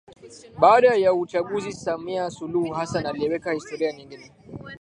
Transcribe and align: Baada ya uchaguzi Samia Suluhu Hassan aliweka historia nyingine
Baada 0.59 0.95
ya 0.95 1.13
uchaguzi 1.13 1.73
Samia 1.73 2.29
Suluhu 2.29 2.71
Hassan 2.73 3.05
aliweka 3.05 3.51
historia 3.53 3.91
nyingine 3.91 4.31